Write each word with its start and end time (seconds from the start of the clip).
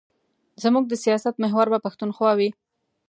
زموږ 0.63 0.85
د 0.87 0.93
سیاست 1.03 1.35
محور 1.43 1.67
به 1.73 1.79
پښتونخوا 1.85 2.31
وي. 2.39 2.49